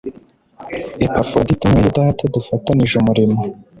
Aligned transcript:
Epafuradito 1.05 1.63
mwene 1.71 1.89
Data 1.97 2.23
dufatanije 2.35 2.93
umurimo 2.97 3.37